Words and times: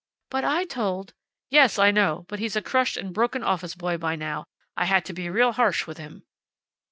"But 0.31 0.43
I 0.43 0.65
told" 0.65 1.13
"Yes, 1.51 1.77
I 1.77 1.91
know. 1.91 2.25
But 2.27 2.39
he's 2.39 2.55
a 2.55 2.61
crushed 2.63 2.97
and 2.97 3.13
broken 3.13 3.43
office 3.43 3.75
boy 3.75 3.97
by 3.99 4.15
now. 4.15 4.45
I 4.75 4.85
had 4.85 5.05
to 5.05 5.13
be 5.13 5.29
real 5.29 5.51
harsh 5.51 5.85
with 5.85 5.99
him." 5.99 6.23